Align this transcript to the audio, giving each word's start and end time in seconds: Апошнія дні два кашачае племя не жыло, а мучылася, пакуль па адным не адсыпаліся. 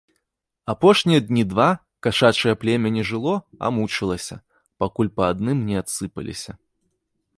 Апошнія 0.73 1.19
дні 1.27 1.43
два 1.51 1.67
кашачае 2.07 2.53
племя 2.63 2.89
не 2.97 3.03
жыло, 3.09 3.35
а 3.67 3.71
мучылася, 3.81 4.35
пакуль 4.85 5.13
па 5.19 5.23
адным 5.35 5.57
не 5.69 5.75
адсыпаліся. 5.83 6.51